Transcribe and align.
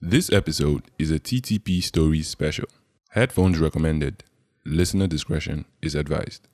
This 0.00 0.30
episode 0.30 0.84
is 0.98 1.10
a 1.10 1.18
TTP 1.18 1.82
Stories 1.82 2.28
special. 2.28 2.66
Headphones 3.10 3.58
recommended. 3.58 4.24
Listener 4.64 5.06
discretion 5.06 5.64
is 5.80 5.94
advised. 5.94 6.48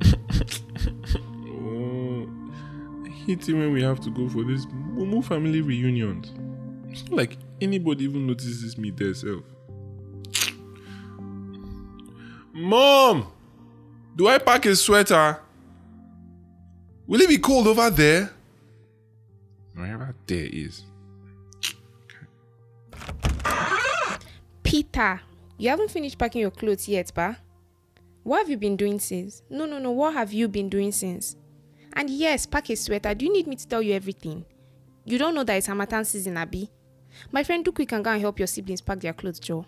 Oh, 1.66 2.28
I 3.04 3.08
hate 3.08 3.48
it 3.48 3.54
when 3.54 3.72
we 3.72 3.82
have 3.82 4.00
to 4.00 4.10
go 4.10 4.28
for 4.28 4.44
these 4.44 4.66
Momo 4.66 5.24
family 5.24 5.60
reunions. 5.60 6.32
It's 6.94 7.10
not 7.10 7.16
like 7.16 7.36
anybody 7.60 8.04
even 8.04 8.24
notices 8.24 8.78
me 8.78 8.92
there 8.92 9.12
self. 9.14 9.42
Mom! 12.52 13.26
Do 14.14 14.28
I 14.28 14.38
pack 14.38 14.64
a 14.66 14.76
sweater? 14.76 15.40
Will 17.08 17.20
it 17.20 17.28
be 17.28 17.38
cold 17.38 17.66
over 17.66 17.90
there? 17.90 18.30
Wherever 19.74 20.14
there 20.24 20.46
is. 20.46 20.84
Peter, 24.62 25.20
you 25.58 25.70
haven't 25.70 25.90
finished 25.90 26.16
packing 26.16 26.42
your 26.42 26.52
clothes 26.52 26.86
yet, 26.86 27.10
ba? 27.12 27.36
What 28.22 28.38
have 28.38 28.48
you 28.48 28.56
been 28.56 28.76
doing 28.76 29.00
since? 29.00 29.42
No, 29.50 29.66
no, 29.66 29.80
no. 29.80 29.90
What 29.90 30.14
have 30.14 30.32
you 30.32 30.46
been 30.46 30.68
doing 30.68 30.92
since? 30.92 31.34
And 31.94 32.08
yes, 32.08 32.46
pack 32.46 32.70
a 32.70 32.76
sweater. 32.76 33.12
Do 33.14 33.24
you 33.24 33.32
need 33.32 33.48
me 33.48 33.56
to 33.56 33.66
tell 33.66 33.82
you 33.82 33.94
everything? 33.94 34.44
You 35.04 35.18
don't 35.18 35.34
know 35.34 35.42
that 35.42 35.56
it's 35.56 35.66
Harmattan 35.66 36.04
season, 36.04 36.36
Abby. 36.36 36.70
My 37.32 37.42
friend, 37.42 37.64
do 37.64 37.72
quick 37.72 37.92
and 37.92 38.04
go 38.04 38.10
and 38.10 38.20
help 38.20 38.38
your 38.38 38.46
siblings 38.46 38.80
pack 38.80 39.00
their 39.00 39.12
clothes, 39.12 39.38
Joe. 39.38 39.64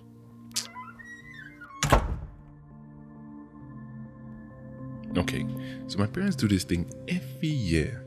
Okay, 5.17 5.47
so 5.87 5.99
my 5.99 6.07
parents 6.07 6.37
do 6.37 6.47
this 6.47 6.65
thing 6.65 6.91
every 7.09 7.49
year. 7.49 8.05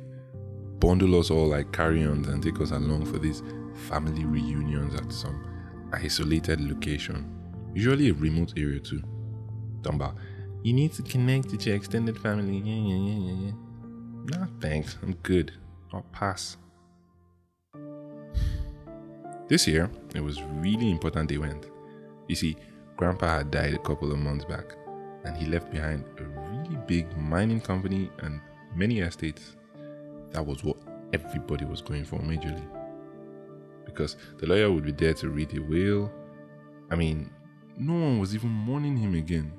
Bundle 0.80 1.19
us 1.19 1.31
all 1.31 1.47
like 1.47 1.72
carry-ons 1.72 2.28
and 2.28 2.41
take 2.41 2.61
us 2.61 2.72
along 2.72 3.05
for 3.05 3.17
these 3.17 3.41
family 3.88 4.25
reunions 4.25 4.94
at 4.94 5.11
some 5.11 5.44
isolated 5.91 6.61
location. 6.61 7.35
Usually 7.73 8.09
a 8.09 8.13
remote 8.13 8.53
area 8.58 8.80
too. 8.80 9.02
Dumba, 9.81 10.16
you 10.63 10.73
need 10.73 10.94
to 10.94 11.03
connect 11.03 11.52
with 11.52 11.66
your 11.66 11.75
extended 11.75 12.19
family. 12.19 12.58
Yeah, 12.58 12.95
yeah, 12.95 13.17
yeah, 13.17 13.45
yeah. 13.45 14.38
Nah, 14.38 14.47
thanks. 14.59 14.97
I'm 15.02 15.13
good. 15.23 15.53
I'll 15.91 16.06
pass. 16.11 16.58
This 19.50 19.67
year, 19.67 19.89
it 20.14 20.22
was 20.22 20.44
really 20.44 20.92
important 20.92 21.28
they 21.28 21.39
went. 21.39 21.66
You 22.28 22.36
see, 22.36 22.55
Grandpa 22.97 23.39
had 23.39 23.50
died 23.50 23.73
a 23.73 23.80
couple 23.80 24.11
of 24.11 24.19
months 24.19 24.45
back, 24.45 24.75
and 25.25 25.36
he 25.36 25.47
left 25.47 25.72
behind 25.72 26.06
a 26.19 26.23
really 26.23 26.78
big 26.86 27.17
mining 27.17 27.59
company 27.59 28.11
and 28.19 28.39
many 28.75 29.00
estates. 29.00 29.56
That 30.31 30.45
was 30.45 30.64
what 30.64 30.78
everybody 31.14 31.66
was 31.66 31.81
going 31.81 32.06
for 32.06 32.19
majorly. 32.19 32.64
Because 33.86 34.17
the 34.38 34.45
lawyer 34.45 34.72
would 34.72 34.86
be 34.86 34.91
there 34.91 35.16
to 35.16 35.30
read 35.30 35.50
the 35.50 35.59
will. 35.59 36.11
I 36.91 36.95
mean, 36.95 37.31
no 37.75 37.94
one 37.94 38.19
was 38.19 38.36
even 38.36 38.50
mourning 38.50 38.97
him 38.97 39.16
again. 39.16 39.52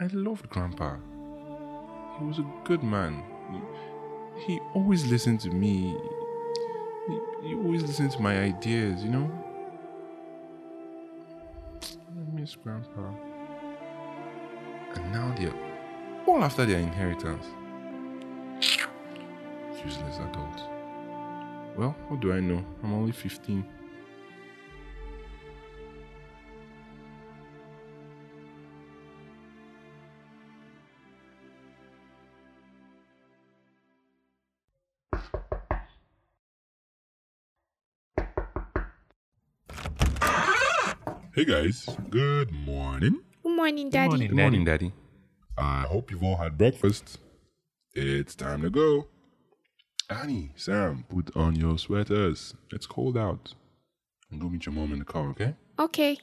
I 0.00 0.06
loved 0.06 0.50
Grandpa. 0.50 0.96
He 2.18 2.24
was 2.24 2.40
a 2.40 2.52
good 2.64 2.82
man. 2.82 3.22
He, 3.52 4.54
he 4.54 4.60
always 4.74 5.06
listened 5.06 5.38
to 5.42 5.50
me. 5.50 5.96
He 7.42 7.54
always 7.54 7.82
listen 7.82 8.08
to 8.10 8.20
my 8.20 8.38
ideas, 8.38 9.02
you 9.02 9.10
know? 9.10 9.30
I 11.82 12.40
miss 12.40 12.54
Grandpa. 12.54 13.10
And 14.94 15.12
now 15.12 15.34
they're 15.36 15.54
all 16.26 16.44
after 16.44 16.64
their 16.64 16.78
inheritance. 16.78 17.46
Useless 19.84 20.18
adults. 20.18 20.62
Well, 21.76 21.96
what 22.08 22.20
do 22.20 22.32
I 22.32 22.40
know? 22.40 22.64
I'm 22.84 22.92
only 22.94 23.12
15. 23.12 23.64
Hey 41.34 41.46
guys, 41.46 41.88
good 42.10 42.52
morning. 42.52 43.22
Good 43.42 43.56
morning, 43.56 43.88
Daddy. 43.88 44.08
morning. 44.08 44.28
Good 44.28 44.36
morning, 44.36 44.64
Daddy. 44.66 44.92
I 45.56 45.86
hope 45.88 46.10
you've 46.10 46.22
all 46.22 46.36
had 46.36 46.58
breakfast. 46.58 47.20
It's 47.94 48.34
time 48.34 48.60
to 48.60 48.68
go. 48.68 49.06
Annie, 50.10 50.50
Sam, 50.56 51.06
put 51.08 51.34
on 51.34 51.56
your 51.56 51.78
sweaters. 51.78 52.52
It's 52.70 52.86
cold 52.86 53.16
out. 53.16 53.54
And 54.30 54.42
go 54.42 54.50
meet 54.50 54.66
your 54.66 54.74
mom 54.74 54.92
in 54.92 54.98
the 54.98 55.06
car, 55.06 55.30
okay? 55.30 55.54
Okay. 55.78 56.18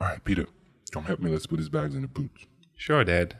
All 0.00 0.06
right, 0.06 0.22
Peter, 0.22 0.46
come 0.92 1.02
help 1.02 1.18
me. 1.18 1.28
Let's 1.28 1.48
put 1.48 1.58
his 1.58 1.68
bags 1.68 1.96
in 1.96 2.02
the 2.02 2.08
boot. 2.08 2.46
Sure, 2.76 3.02
Dad. 3.02 3.34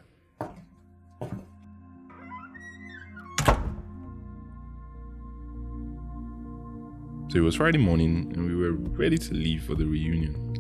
So 7.28 7.38
it 7.38 7.41
was 7.41 7.54
Friday 7.54 7.78
morning, 7.78 8.32
and 8.34 8.48
we 8.48 8.56
were 8.56 8.72
ready 8.72 9.16
to 9.16 9.32
leave 9.32 9.62
for 9.62 9.76
the 9.76 9.87
reunion. 9.87 10.52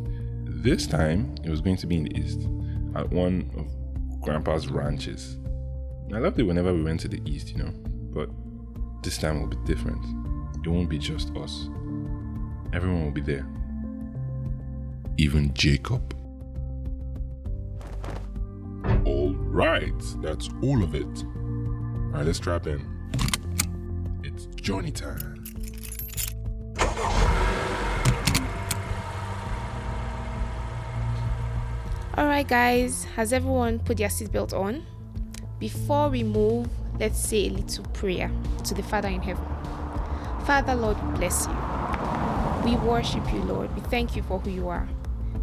This 0.62 0.86
time, 0.86 1.34
it 1.42 1.50
was 1.50 1.60
going 1.60 1.76
to 1.78 1.88
be 1.88 1.96
in 1.96 2.04
the 2.04 2.16
east, 2.16 2.38
at 2.94 3.10
one 3.10 3.50
of 3.58 3.66
Grandpa's 4.20 4.68
ranches. 4.68 5.38
I 6.14 6.18
loved 6.18 6.38
it 6.38 6.44
whenever 6.44 6.72
we 6.72 6.84
went 6.84 7.00
to 7.00 7.08
the 7.08 7.20
east, 7.28 7.50
you 7.50 7.56
know, 7.56 7.72
but 8.14 8.30
this 9.02 9.18
time 9.18 9.40
will 9.40 9.48
be 9.48 9.56
different. 9.64 9.98
It 10.64 10.68
won't 10.68 10.88
be 10.88 10.98
just 10.98 11.36
us. 11.36 11.68
Everyone 12.72 13.02
will 13.02 13.10
be 13.10 13.20
there. 13.20 13.44
Even 15.18 15.52
Jacob. 15.52 16.14
All 19.04 19.34
right, 19.34 20.00
that's 20.20 20.48
all 20.62 20.84
of 20.84 20.94
it. 20.94 21.24
All 21.24 22.12
right, 22.12 22.24
let's 22.24 22.38
strap 22.38 22.68
in. 22.68 22.86
It's 24.22 24.46
Johnny 24.54 24.92
time. 24.92 25.31
Alright, 32.18 32.46
guys. 32.46 33.04
Has 33.16 33.32
everyone 33.32 33.78
put 33.78 33.96
their 33.96 34.08
seatbelt 34.08 34.52
on? 34.52 34.84
Before 35.58 36.10
we 36.10 36.22
move, 36.22 36.68
let's 37.00 37.18
say 37.18 37.46
a 37.46 37.50
little 37.50 37.84
prayer 37.94 38.30
to 38.64 38.74
the 38.74 38.82
Father 38.82 39.08
in 39.08 39.22
heaven. 39.22 39.46
Father, 40.44 40.74
Lord, 40.74 41.02
we 41.06 41.12
bless 41.16 41.46
you. 41.46 41.54
We 42.64 42.76
worship 42.86 43.32
you, 43.32 43.40
Lord. 43.44 43.74
We 43.74 43.80
thank 43.82 44.14
you 44.14 44.22
for 44.24 44.38
who 44.40 44.50
you 44.50 44.68
are. 44.68 44.86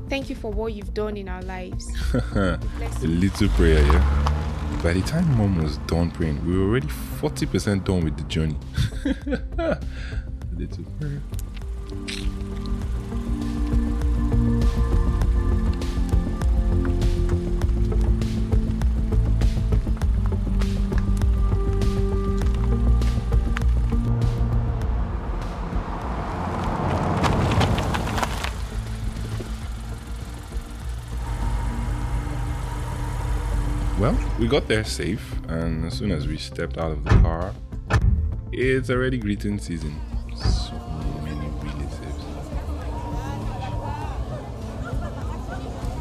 Thank 0.09 0.29
you 0.29 0.35
for 0.35 0.51
what 0.51 0.73
you've 0.73 0.93
done 0.93 1.17
in 1.17 1.27
our 1.27 1.41
lives. 1.41 1.91
a 2.13 2.59
little 3.01 3.49
prayer, 3.49 3.81
yeah. 3.81 4.79
By 4.83 4.93
the 4.93 5.01
time 5.01 5.35
mom 5.39 5.63
was 5.63 5.77
done 5.79 6.11
praying, 6.11 6.45
we 6.45 6.55
were 6.55 6.65
already 6.65 6.87
40% 6.87 7.83
done 7.83 8.03
with 8.03 8.15
the 8.15 8.23
journey. 8.23 8.57
a 9.57 9.79
little 10.55 10.85
prayer. 10.99 11.21
Got 34.49 34.67
there 34.67 34.83
safe, 34.83 35.35
and 35.47 35.85
as 35.85 35.93
soon 35.93 36.11
as 36.11 36.25
we 36.25 36.35
stepped 36.35 36.79
out 36.79 36.89
of 36.89 37.03
the 37.03 37.11
car, 37.21 37.53
it's 38.51 38.89
already 38.89 39.19
greeting 39.19 39.59
season. 39.59 39.95
So 40.35 40.73
many 41.23 41.47
relatives. 41.61 42.25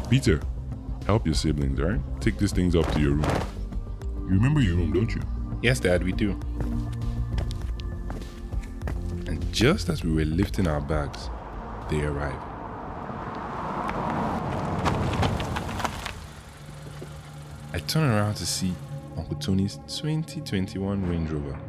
Peter, 0.09 0.41
help 1.05 1.27
your 1.27 1.35
siblings, 1.35 1.79
right? 1.79 2.01
Take 2.21 2.39
these 2.39 2.51
things 2.51 2.75
up 2.75 2.91
to 2.93 2.99
your 2.99 3.11
room. 3.11 3.41
You 4.15 4.29
remember 4.29 4.61
your 4.61 4.77
room, 4.77 4.93
don't 4.93 5.13
you? 5.13 5.21
Yes, 5.61 5.79
Dad, 5.79 6.03
we 6.03 6.11
do. 6.11 6.31
And 9.27 9.53
just 9.53 9.89
as 9.89 10.03
we 10.03 10.11
were 10.11 10.25
lifting 10.25 10.65
our 10.67 10.81
bags, 10.81 11.29
they 11.91 12.01
arrived. 12.01 12.48
I 17.89 17.91
turned 17.91 18.13
around 18.13 18.35
to 18.35 18.45
see 18.45 18.75
Uncle 19.17 19.35
Tony's 19.37 19.77
2021 19.87 21.09
Range 21.09 21.27
Rover 21.31 21.59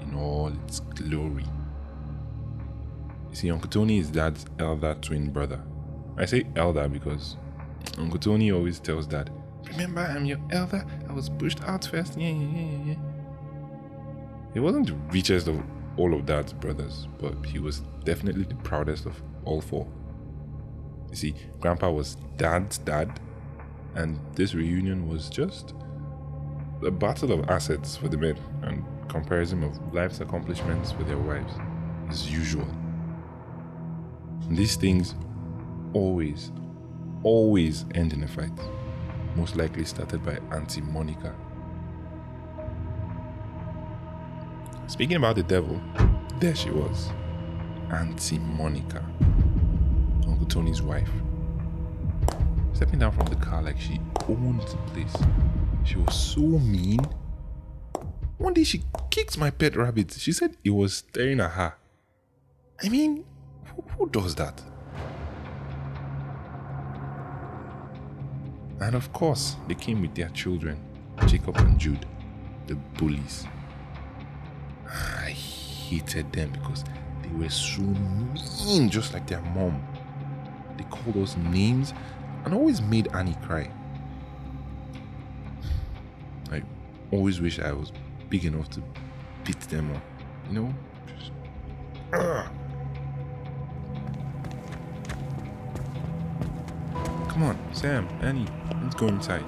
in 0.00 0.14
all 0.14 0.50
its 0.64 0.80
glory. 0.80 1.44
You 3.28 3.36
see, 3.36 3.50
Uncle 3.50 3.68
Tony 3.68 3.98
is 3.98 4.08
dad's 4.08 4.46
elder 4.58 4.96
twin 5.02 5.28
brother. 5.28 5.60
I 6.16 6.24
say 6.24 6.46
elder 6.56 6.88
because 6.88 7.36
Uncle 7.98 8.18
Tony 8.18 8.52
always 8.52 8.80
tells 8.80 9.06
dad, 9.06 9.30
Remember, 9.64 10.00
I'm 10.00 10.24
your 10.24 10.40
elder. 10.50 10.82
I 11.10 11.12
was 11.12 11.28
pushed 11.28 11.62
out 11.64 11.84
first. 11.84 12.18
Yeah, 12.18 12.30
yeah, 12.30 12.60
yeah, 12.60 12.78
yeah. 12.86 12.94
He 14.54 14.60
wasn't 14.60 14.86
the 14.86 14.94
richest 15.12 15.46
of 15.46 15.62
all 15.98 16.14
of 16.14 16.24
dad's 16.24 16.54
brothers, 16.54 17.06
but 17.18 17.34
he 17.44 17.58
was 17.58 17.80
definitely 18.04 18.44
the 18.44 18.56
proudest 18.56 19.04
of 19.04 19.22
all 19.44 19.60
four. 19.60 19.86
You 21.10 21.16
see, 21.16 21.34
Grandpa 21.60 21.90
was 21.90 22.16
dad's 22.38 22.78
dad, 22.78 23.20
and 23.94 24.18
this 24.34 24.54
reunion 24.54 25.08
was 25.08 25.28
just 25.28 25.74
a 26.84 26.90
battle 26.90 27.32
of 27.32 27.48
assets 27.48 27.96
for 27.96 28.08
the 28.08 28.16
men 28.16 28.38
and 28.62 28.84
comparison 29.08 29.62
of 29.62 29.94
life's 29.94 30.20
accomplishments 30.20 30.92
with 30.94 31.06
their 31.06 31.18
wives, 31.18 31.54
as 32.08 32.30
usual. 32.30 32.66
These 34.50 34.76
things 34.76 35.14
always, 35.94 36.52
always 37.22 37.86
end 37.94 38.12
in 38.12 38.22
a 38.22 38.28
fight, 38.28 38.52
most 39.36 39.56
likely 39.56 39.84
started 39.84 40.24
by 40.24 40.38
Auntie 40.54 40.82
Monica. 40.82 41.34
Speaking 44.86 45.16
about 45.16 45.36
the 45.36 45.42
devil, 45.42 45.80
there 46.40 46.54
she 46.54 46.70
was, 46.70 47.10
Auntie 47.90 48.38
Monica, 48.38 49.04
Uncle 50.26 50.46
Tony's 50.46 50.82
wife. 50.82 51.10
Stepping 52.74 52.98
down 52.98 53.12
from 53.12 53.26
the 53.26 53.36
car 53.36 53.62
like 53.62 53.80
she 53.80 54.00
owned 54.28 54.60
the 54.62 54.76
place. 54.92 55.14
She 55.84 55.96
was 55.96 56.14
so 56.14 56.40
mean. 56.40 56.98
One 58.36 58.52
day 58.52 58.64
she 58.64 58.82
kicked 59.10 59.38
my 59.38 59.50
pet 59.50 59.76
rabbit. 59.76 60.12
She 60.12 60.32
said 60.32 60.56
it 60.64 60.70
was 60.70 60.94
staring 60.94 61.38
at 61.38 61.52
her. 61.52 61.74
I 62.82 62.88
mean, 62.88 63.24
who, 63.66 63.82
who 63.96 64.10
does 64.10 64.34
that? 64.34 64.60
And 68.80 68.96
of 68.96 69.12
course, 69.12 69.54
they 69.68 69.76
came 69.76 70.02
with 70.02 70.16
their 70.16 70.28
children, 70.30 70.78
Jacob 71.26 71.56
and 71.58 71.78
Jude, 71.78 72.06
the 72.66 72.74
bullies. 72.74 73.46
I 74.86 75.30
hated 75.30 76.32
them 76.32 76.50
because 76.50 76.84
they 77.22 77.30
were 77.30 77.48
so 77.48 77.82
mean, 77.82 78.90
just 78.90 79.14
like 79.14 79.28
their 79.28 79.40
mom. 79.40 79.80
They 80.76 80.84
called 80.84 81.16
us 81.18 81.36
names 81.36 81.94
and 82.44 82.54
always 82.54 82.80
made 82.80 83.08
Annie 83.14 83.36
cry. 83.42 83.70
I 86.50 86.62
always 87.10 87.40
wish 87.40 87.58
I 87.58 87.72
was 87.72 87.92
big 88.28 88.44
enough 88.44 88.70
to 88.70 88.82
beat 89.44 89.60
them 89.60 89.94
up, 89.94 90.02
you 90.48 90.60
know? 90.60 90.74
Just, 91.06 91.32
Ugh. 92.12 92.46
Come 97.28 97.42
on, 97.42 97.58
Sam, 97.72 98.08
Annie, 98.20 98.46
let's 98.82 98.94
go 98.94 99.08
inside. 99.08 99.44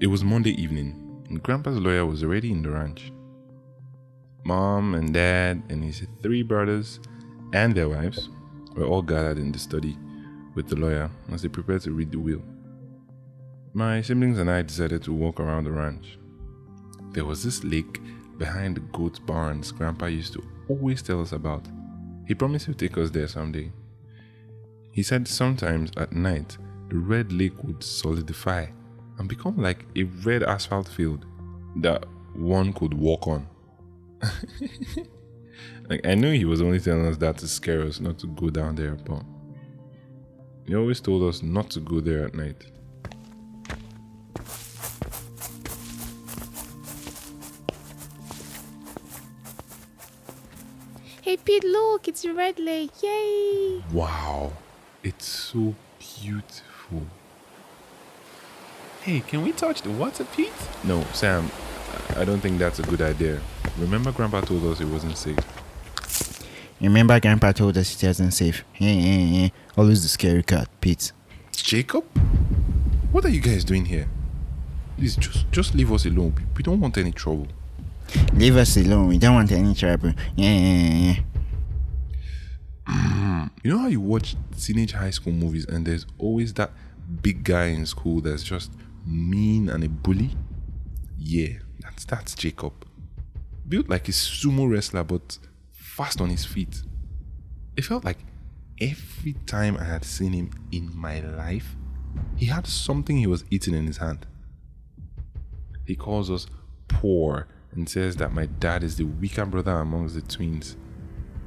It 0.00 0.06
was 0.06 0.24
Monday 0.24 0.52
evening, 0.52 1.26
and 1.28 1.42
Grandpa's 1.42 1.76
lawyer 1.76 2.06
was 2.06 2.24
already 2.24 2.50
in 2.50 2.62
the 2.62 2.70
ranch. 2.70 3.12
Mom 4.44 4.94
and 4.94 5.12
Dad 5.12 5.62
and 5.68 5.84
his 5.84 6.06
three 6.22 6.42
brothers 6.42 7.00
and 7.52 7.74
their 7.74 7.90
wives 7.90 8.30
were 8.74 8.86
all 8.86 9.02
gathered 9.02 9.36
in 9.36 9.52
the 9.52 9.58
study 9.58 9.98
with 10.54 10.68
the 10.68 10.76
lawyer 10.76 11.10
as 11.30 11.42
they 11.42 11.48
prepared 11.48 11.82
to 11.82 11.90
read 11.90 12.12
the 12.12 12.18
will. 12.18 12.40
My 13.74 14.00
siblings 14.00 14.38
and 14.38 14.50
I 14.50 14.62
decided 14.62 15.02
to 15.02 15.12
walk 15.12 15.38
around 15.38 15.64
the 15.64 15.72
ranch. 15.72 16.18
There 17.12 17.26
was 17.26 17.44
this 17.44 17.62
lake 17.62 18.00
behind 18.38 18.76
the 18.76 18.80
goat 18.80 19.20
barns 19.26 19.70
Grandpa 19.70 20.06
used 20.06 20.32
to 20.32 20.42
always 20.68 21.02
tell 21.02 21.20
us 21.20 21.32
about. 21.32 21.66
He 22.26 22.34
promised 22.34 22.68
he'd 22.68 22.78
take 22.78 22.96
us 22.96 23.10
there 23.10 23.28
someday. 23.28 23.70
He 24.92 25.02
said 25.02 25.28
sometimes 25.28 25.90
at 25.98 26.14
night 26.14 26.56
the 26.88 26.96
red 26.96 27.32
lake 27.32 27.62
would 27.62 27.84
solidify 27.84 28.68
and 29.20 29.28
become 29.28 29.56
like 29.58 29.84
a 29.96 30.04
red 30.24 30.42
asphalt 30.42 30.88
field 30.88 31.26
that 31.76 32.06
one 32.34 32.72
could 32.72 32.94
walk 32.94 33.28
on. 33.28 33.46
like 35.90 36.04
I 36.06 36.14
knew 36.14 36.32
he 36.32 36.46
was 36.46 36.62
only 36.62 36.80
telling 36.80 37.06
us 37.06 37.18
that 37.18 37.36
to 37.38 37.46
scare 37.46 37.82
us 37.82 38.00
not 38.00 38.18
to 38.20 38.26
go 38.28 38.48
down 38.48 38.76
there, 38.76 38.94
but 38.94 39.22
he 40.66 40.74
always 40.74 41.00
told 41.00 41.22
us 41.22 41.42
not 41.42 41.68
to 41.72 41.80
go 41.80 42.00
there 42.00 42.24
at 42.24 42.34
night. 42.34 42.64
Hey 51.20 51.36
Pete, 51.36 51.64
look, 51.64 52.08
it's 52.08 52.24
a 52.24 52.32
red 52.32 52.58
lake. 52.58 53.02
Yay! 53.02 53.84
Wow, 53.92 54.54
it's 55.02 55.26
so 55.26 55.74
beautiful. 55.98 57.06
Hey, 59.10 59.18
can 59.26 59.42
we 59.42 59.50
touch 59.50 59.82
the 59.82 59.90
water, 59.90 60.24
Pete? 60.36 60.52
No, 60.84 61.02
Sam, 61.12 61.50
I 62.16 62.24
don't 62.24 62.38
think 62.40 62.60
that's 62.60 62.78
a 62.78 62.84
good 62.84 63.02
idea. 63.02 63.40
Remember, 63.76 64.12
Grandpa 64.12 64.40
told 64.42 64.62
us 64.66 64.80
it 64.80 64.84
wasn't 64.84 65.18
safe. 65.18 65.36
Remember, 66.80 67.18
Grandpa 67.18 67.50
told 67.50 67.76
us 67.76 68.00
it 68.00 68.06
wasn't 68.06 68.32
safe. 68.32 68.62
Eh, 68.78 68.84
eh, 68.86 69.46
eh. 69.46 69.48
Always 69.76 70.04
the 70.04 70.08
scary 70.08 70.44
cat, 70.44 70.68
Pete. 70.80 71.10
Jacob? 71.50 72.04
What 73.10 73.24
are 73.24 73.30
you 73.30 73.40
guys 73.40 73.64
doing 73.64 73.84
here? 73.84 74.06
Please, 74.96 75.16
just, 75.16 75.50
just 75.50 75.74
leave 75.74 75.90
us 75.90 76.06
alone. 76.06 76.32
We- 76.36 76.44
We 76.58 76.62
don't 76.62 76.78
want 76.78 76.96
any 76.96 77.10
trouble. 77.10 77.48
Leave 78.32 78.56
us 78.56 78.76
alone. 78.76 79.08
We 79.08 79.18
don't 79.18 79.34
want 79.34 79.50
any 79.50 79.74
trouble. 79.74 80.14
Yeah, 80.36 80.54
yeah, 80.56 81.14
yeah. 82.86 83.48
You 83.64 83.72
know 83.72 83.78
how 83.78 83.88
you 83.88 84.00
watch 84.00 84.36
teenage 84.56 84.92
high 84.92 85.10
school 85.10 85.32
movies 85.32 85.66
and 85.66 85.84
there's 85.84 86.06
always 86.16 86.54
that 86.54 86.70
big 87.22 87.42
guy 87.42 87.66
in 87.66 87.86
school 87.86 88.20
that's 88.20 88.44
just 88.44 88.70
mean 89.06 89.68
and 89.68 89.84
a 89.84 89.88
bully? 89.88 90.30
Yeah, 91.18 91.58
that's 91.80 92.04
that's 92.04 92.34
Jacob. 92.34 92.72
Built 93.68 93.88
like 93.88 94.08
a 94.08 94.12
sumo 94.12 94.70
wrestler 94.70 95.04
but 95.04 95.38
fast 95.70 96.20
on 96.20 96.30
his 96.30 96.44
feet. 96.44 96.82
It 97.76 97.84
felt 97.84 98.04
like 98.04 98.18
every 98.80 99.34
time 99.46 99.76
I 99.76 99.84
had 99.84 100.04
seen 100.04 100.32
him 100.32 100.50
in 100.72 100.90
my 100.96 101.20
life, 101.20 101.76
he 102.36 102.46
had 102.46 102.66
something 102.66 103.16
he 103.16 103.26
was 103.26 103.44
eating 103.50 103.74
in 103.74 103.86
his 103.86 103.98
hand. 103.98 104.26
He 105.86 105.96
calls 105.96 106.30
us 106.30 106.46
poor 106.88 107.48
and 107.72 107.88
says 107.88 108.16
that 108.16 108.32
my 108.32 108.46
dad 108.46 108.82
is 108.82 108.96
the 108.96 109.04
weaker 109.04 109.46
brother 109.46 109.72
amongst 109.72 110.14
the 110.14 110.22
twins 110.22 110.76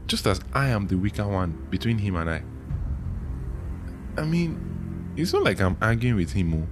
just 0.07 0.27
as 0.27 0.39
I 0.53 0.67
am 0.67 0.87
the 0.87 0.95
weaker 0.97 1.27
one 1.27 1.65
between 1.69 1.97
him 1.97 2.15
and 2.15 2.29
I. 2.29 2.43
I 4.17 4.25
mean, 4.25 5.13
it's 5.15 5.33
not 5.33 5.43
like 5.43 5.59
I'm 5.61 5.77
arguing 5.81 6.17
with 6.17 6.31
him. 6.31 6.53
Oh. 6.53 6.67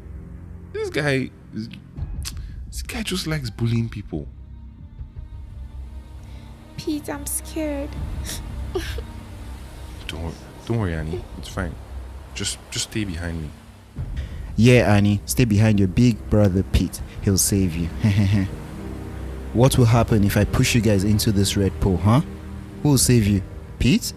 This 0.73 0.89
guy, 0.89 1.29
this 1.53 2.81
guy 2.83 3.03
just 3.03 3.27
likes 3.27 3.49
bullying 3.49 3.89
people. 3.89 4.27
Pete, 6.77 7.09
I'm 7.09 7.25
scared. 7.25 7.89
Don't, 10.07 10.23
wor- 10.23 10.33
don't 10.65 10.79
worry, 10.79 10.93
Annie. 10.93 11.23
It's 11.37 11.47
fine. 11.47 11.73
Just, 12.35 12.57
just 12.69 12.89
stay 12.89 13.05
behind 13.05 13.41
me. 13.41 13.49
Yeah, 14.57 14.93
Annie, 14.93 15.21
stay 15.25 15.45
behind 15.45 15.79
your 15.79 15.87
big 15.87 16.29
brother 16.29 16.63
Pete. 16.63 17.01
He'll 17.21 17.37
save 17.37 17.75
you. 17.75 17.87
what 19.53 19.77
will 19.77 19.85
happen 19.85 20.23
if 20.25 20.35
I 20.35 20.43
push 20.43 20.75
you 20.75 20.81
guys 20.81 21.05
into 21.05 21.31
this 21.31 21.55
red 21.55 21.71
pool, 21.79 21.97
huh? 21.97 22.21
Who 22.83 22.89
will 22.89 22.97
save 22.97 23.25
you? 23.25 23.41
Pete? 23.79 24.11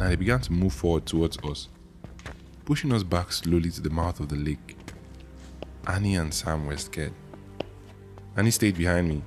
Now 0.00 0.08
they 0.08 0.16
began 0.16 0.40
to 0.40 0.52
move 0.52 0.72
forward 0.72 1.06
towards 1.06 1.38
us, 1.38 1.68
pushing 2.64 2.92
us 2.92 3.02
back 3.02 3.32
slowly 3.32 3.70
to 3.70 3.80
the 3.80 3.90
mouth 3.90 4.20
of 4.20 4.28
the 4.28 4.36
lake. 4.36 4.76
Annie 5.86 6.16
and 6.16 6.32
Sam 6.32 6.66
were 6.66 6.76
scared. 6.76 7.12
Annie 8.36 8.50
stayed 8.50 8.76
behind 8.76 9.08
me. 9.08 9.22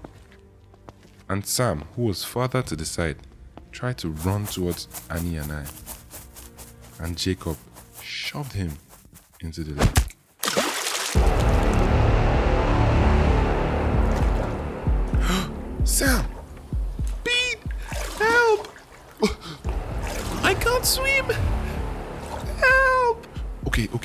And 1.27 1.45
Sam, 1.45 1.83
who 1.95 2.03
was 2.03 2.23
farther 2.23 2.61
to 2.61 2.75
the 2.75 2.85
side, 2.85 3.17
tried 3.71 3.97
to 3.99 4.09
run 4.09 4.45
towards 4.45 4.87
Annie 5.09 5.37
and 5.37 5.51
I. 5.51 5.65
And 6.99 7.17
Jacob 7.17 7.57
shoved 8.01 8.53
him 8.53 8.71
into 9.41 9.63
the 9.63 9.73
lake. 9.83 10.04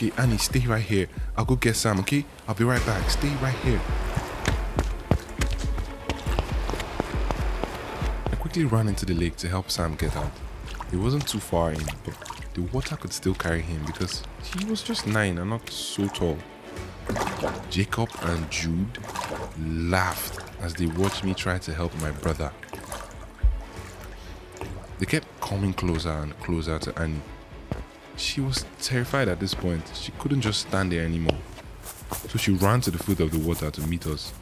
Okay, 0.02 0.12
Annie, 0.16 0.38
stay 0.38 0.60
right 0.60 0.82
here. 0.82 1.08
I'll 1.36 1.44
go 1.44 1.56
get 1.56 1.76
Sam, 1.76 2.00
okay? 2.00 2.24
I'll 2.48 2.54
be 2.54 2.64
right 2.64 2.82
back. 2.86 3.10
Stay 3.10 3.28
right 3.42 3.54
here. 3.56 3.78
I 8.32 8.36
quickly 8.36 8.64
ran 8.64 8.88
into 8.88 9.04
the 9.04 9.12
lake 9.12 9.36
to 9.36 9.48
help 9.50 9.70
Sam 9.70 9.96
get 9.96 10.16
out. 10.16 10.32
It 10.90 10.96
wasn't 10.96 11.28
too 11.28 11.38
far 11.38 11.72
in, 11.72 11.84
but 12.02 12.14
the 12.54 12.62
water 12.72 12.96
could 12.96 13.12
still 13.12 13.34
carry 13.34 13.60
him 13.60 13.84
because 13.84 14.22
he 14.42 14.64
was 14.64 14.82
just 14.82 15.06
nine 15.06 15.36
and 15.36 15.50
not 15.50 15.68
so 15.68 16.08
tall. 16.08 16.38
Jacob 17.68 18.08
and 18.22 18.50
Jude 18.50 18.98
laughed 19.68 20.42
as 20.62 20.72
they 20.72 20.86
watched 20.86 21.24
me 21.24 21.34
try 21.34 21.58
to 21.58 21.74
help 21.74 21.94
my 22.00 22.10
brother. 22.10 22.50
They 24.98 25.04
kept 25.04 25.26
coming 25.42 25.74
closer 25.74 26.08
and 26.08 26.40
closer 26.40 26.78
to 26.78 26.98
Annie. 26.98 27.20
She 28.20 28.42
was 28.42 28.66
terrified 28.82 29.28
at 29.28 29.40
this 29.40 29.54
point. 29.54 29.90
She 29.94 30.12
couldn't 30.18 30.42
just 30.42 30.68
stand 30.68 30.92
there 30.92 31.04
anymore. 31.06 31.38
So 32.28 32.36
she 32.38 32.52
ran 32.52 32.82
to 32.82 32.90
the 32.90 32.98
foot 32.98 33.18
of 33.18 33.30
the 33.30 33.38
water 33.38 33.70
to 33.70 33.80
meet 33.86 34.06
us. 34.06 34.34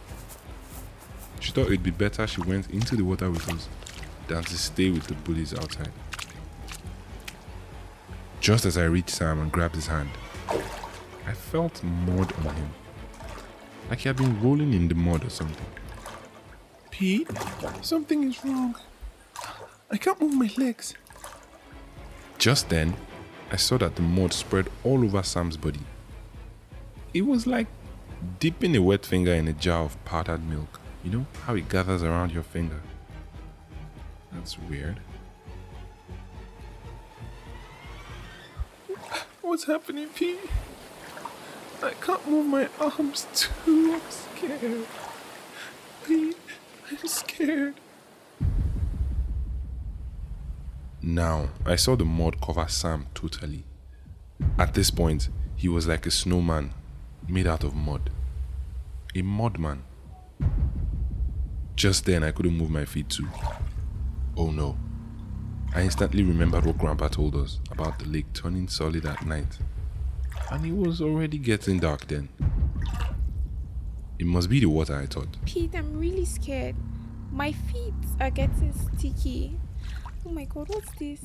She 1.39 1.53
thought 1.53 1.69
it'd 1.69 1.85
be 1.85 1.93
better 1.93 2.27
she 2.27 2.41
went 2.41 2.69
into 2.71 2.97
the 2.97 3.05
water 3.05 3.31
with 3.31 3.49
us 3.49 3.69
than 4.27 4.43
to 4.43 4.59
stay 4.59 4.91
with 4.91 5.07
the 5.07 5.15
bullies 5.15 5.55
outside. 5.55 5.93
Just 8.41 8.67
as 8.67 8.77
I 8.77 8.85
reached 8.85 9.11
Sam 9.11 9.41
and 9.41 9.53
grabbed 9.53 9.77
his 9.77 9.87
hand, 9.87 10.11
I 11.25 11.33
felt 11.33 11.81
mud 11.85 12.33
on 12.39 12.55
him. 12.57 12.71
Like 13.89 14.01
he 14.01 14.09
had 14.09 14.17
been 14.17 14.43
rolling 14.43 14.75
in 14.75 14.89
the 14.89 14.97
mud 14.97 15.25
or 15.25 15.31
something. 15.31 15.67
Pete, 16.91 17.31
something 17.83 18.25
is 18.25 18.45
wrong. 18.45 18.75
I 19.89 19.99
can't 19.99 20.21
move 20.21 20.35
my 20.35 20.51
legs. 20.59 20.95
Just 22.39 22.69
then, 22.71 22.97
I 23.51 23.57
saw 23.57 23.79
that 23.79 23.97
the 23.97 24.03
mud 24.03 24.33
spread 24.33 24.69
all 24.85 25.05
over 25.05 25.23
Sam's 25.23 25.57
body. 25.57 25.81
It 27.15 27.23
was 27.23 27.47
like 27.47 27.67
dipping 28.39 28.77
a 28.77 28.83
wet 28.83 29.07
finger 29.07 29.33
in 29.33 29.49
a 29.49 29.53
jar 29.53 29.85
of 29.85 30.03
powdered 30.05 30.47
milk. 30.47 30.81
You 31.03 31.11
know 31.11 31.27
how 31.45 31.55
it 31.55 31.69
gathers 31.69 32.03
around 32.03 32.33
your 32.33 32.43
finger? 32.43 32.81
That's 34.33 34.59
weird. 34.59 35.01
What's 39.41 39.65
happening, 39.65 40.09
Pete? 40.09 40.39
I 41.83 41.93
can't 41.93 42.29
move 42.29 42.47
my 42.47 42.69
arms 42.79 43.27
too. 43.35 43.95
I'm 43.95 44.03
scared. 44.11 44.87
Pete, 46.05 46.37
I'm 46.91 47.09
scared. 47.09 47.75
Now, 51.09 51.49
I 51.65 51.77
saw 51.77 51.97
the 51.97 52.05
mud 52.05 52.39
cover 52.39 52.67
Sam 52.69 53.07
totally. 53.15 53.65
At 54.59 54.75
this 54.75 54.91
point, 54.91 55.31
he 55.57 55.67
was 55.67 55.89
like 55.89 56.05
a 56.05 56.11
snowman 56.11 56.75
made 57.27 57.47
out 57.47 57.65
of 57.65 57.75
mud. 57.75 58.11
A 59.15 59.23
mudman. 59.23 59.79
Just 61.77 62.05
then, 62.05 62.23
I 62.23 62.31
couldn't 62.31 62.59
move 62.59 62.69
my 62.69 62.85
feet 62.85 63.09
too. 63.09 63.27
Oh 64.37 64.51
no. 64.51 64.77
I 65.75 65.81
instantly 65.81 66.23
remembered 66.25 66.67
what 66.67 66.77
Grandpa 66.77 67.09
told 67.09 67.37
us 67.37 67.59
about 67.71 67.99
the 67.99 68.05
lake 68.05 68.31
turning 68.35 68.69
solid 68.69 69.07
at 69.07 69.25
night. 69.25 69.57
And 70.51 70.67
it 70.67 70.75
was 70.75 71.01
already 71.01 71.39
getting 71.39 71.79
dark 71.79 72.07
then. 72.07 72.29
It 74.19 74.27
must 74.27 74.51
be 74.51 74.61
the 74.61 74.67
water, 74.67 74.95
I 74.95 75.07
thought. 75.07 75.39
Pete, 75.47 75.75
I'm 75.75 75.99
really 75.99 76.27
scared. 76.27 76.77
My 77.33 77.53
feet 77.53 77.95
are 78.21 78.29
getting 78.29 78.75
sticky. 78.75 79.59
Oh 80.27 80.31
my 80.31 80.45
god, 80.45 80.69
what's 80.69 80.91
this? 80.99 81.21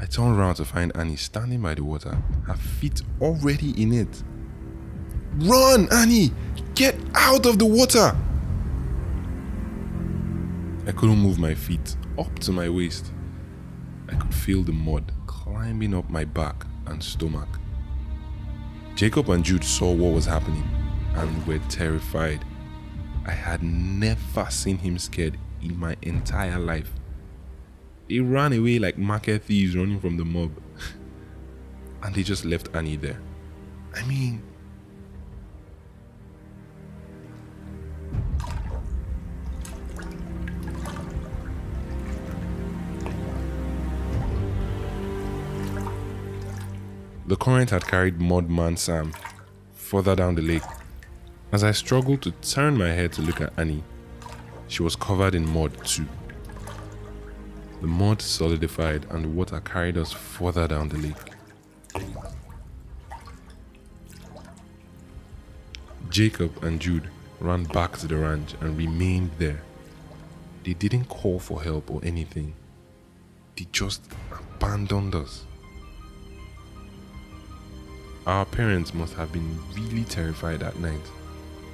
I 0.00 0.06
turn 0.06 0.34
around 0.34 0.54
to 0.56 0.64
find 0.64 0.92
Annie 0.94 1.16
standing 1.16 1.60
by 1.60 1.74
the 1.74 1.84
water, 1.84 2.16
her 2.46 2.54
feet 2.54 3.02
already 3.20 3.80
in 3.82 3.92
it. 3.92 4.22
Run, 5.38 5.88
Annie! 5.92 6.32
Get 6.74 6.96
out 7.14 7.46
of 7.46 7.58
the 7.58 7.66
water! 7.66 8.16
I 10.86 10.92
couldn't 10.92 11.18
move 11.18 11.38
my 11.38 11.54
feet 11.54 11.96
up 12.18 12.38
to 12.40 12.52
my 12.52 12.68
waist. 12.68 13.12
I 14.08 14.14
could 14.14 14.34
feel 14.34 14.62
the 14.62 14.72
mud 14.72 15.12
climbing 15.26 15.94
up 15.94 16.08
my 16.08 16.24
back 16.24 16.66
and 16.86 17.02
stomach. 17.02 17.48
Jacob 18.94 19.28
and 19.30 19.44
Jude 19.44 19.64
saw 19.64 19.92
what 19.92 20.14
was 20.14 20.26
happening 20.26 20.68
and 21.14 21.46
were 21.46 21.60
terrified. 21.68 22.44
I 23.26 23.32
had 23.32 23.62
never 23.62 24.46
seen 24.48 24.78
him 24.78 24.98
scared 24.98 25.38
in 25.62 25.78
my 25.78 25.96
entire 26.02 26.58
life. 26.58 26.90
They 28.10 28.18
ran 28.18 28.52
away 28.52 28.80
like 28.80 28.98
market 28.98 29.44
thieves 29.44 29.76
running 29.76 30.00
from 30.00 30.16
the 30.16 30.24
mob. 30.24 30.50
and 32.02 32.12
they 32.12 32.24
just 32.24 32.44
left 32.44 32.68
Annie 32.74 32.96
there. 32.96 33.20
I 33.94 34.04
mean, 34.04 34.42
The 47.28 47.36
current 47.36 47.70
had 47.70 47.86
carried 47.86 48.18
Mudman 48.18 48.76
Sam 48.76 49.12
further 49.72 50.16
down 50.16 50.34
the 50.34 50.42
lake. 50.42 50.64
As 51.52 51.62
I 51.62 51.70
struggled 51.70 52.22
to 52.22 52.32
turn 52.32 52.76
my 52.76 52.88
head 52.88 53.12
to 53.12 53.22
look 53.22 53.40
at 53.40 53.56
Annie, 53.56 53.84
she 54.66 54.82
was 54.82 54.96
covered 54.96 55.36
in 55.36 55.48
mud 55.48 55.72
too. 55.86 56.08
The 57.80 57.86
mud 57.86 58.20
solidified 58.20 59.06
and 59.10 59.24
the 59.24 59.28
water 59.28 59.60
carried 59.60 59.96
us 59.96 60.12
further 60.12 60.68
down 60.68 60.90
the 60.90 60.98
lake. 60.98 61.16
Jacob 66.10 66.62
and 66.62 66.80
Jude 66.80 67.08
ran 67.38 67.64
back 67.64 67.96
to 67.98 68.06
the 68.06 68.16
ranch 68.16 68.54
and 68.60 68.76
remained 68.76 69.30
there. 69.38 69.62
They 70.64 70.74
didn't 70.74 71.04
call 71.06 71.38
for 71.38 71.62
help 71.62 71.90
or 71.90 72.00
anything. 72.04 72.54
They 73.56 73.66
just 73.72 74.02
abandoned 74.30 75.14
us. 75.14 75.44
Our 78.26 78.44
parents 78.44 78.92
must 78.92 79.14
have 79.14 79.32
been 79.32 79.58
really 79.74 80.04
terrified 80.04 80.60
that 80.60 80.78
night. 80.78 81.00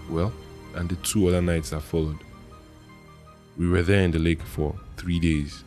Well, 0.09 0.33
and 0.75 0.89
the 0.89 0.97
two 0.97 1.27
other 1.27 1.43
nights 1.43 1.71
that 1.71 1.83
followed. 1.83 2.19
We 3.57 3.69
were 3.69 3.83
there 3.83 4.03
in 4.03 4.13
the 4.13 4.19
lake 4.19 4.43
for 4.43 4.77
three 4.97 5.19
days, 5.19 5.65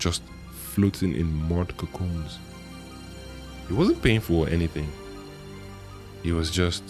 just 0.00 0.22
floating 0.50 1.14
in 1.14 1.32
mud 1.48 1.76
cocoons. 1.76 2.38
It 3.68 3.74
wasn't 3.74 4.02
painful 4.02 4.40
or 4.40 4.48
anything. 4.48 4.90
It 6.24 6.32
was 6.32 6.50
just 6.50 6.82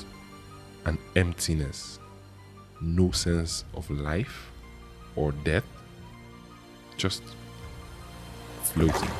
an 0.87 0.97
emptiness. 1.15 1.99
No 2.81 3.11
sense 3.11 3.65
of 3.75 3.91
life 3.91 4.51
or 5.17 5.33
death. 5.33 5.67
Just 6.97 7.23
floating. 8.63 9.11